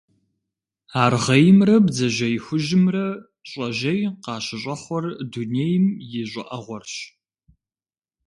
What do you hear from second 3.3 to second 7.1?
щӀэжьей къащыщӀэхъуэр дунейм и щӀыӀэгъуэрщ.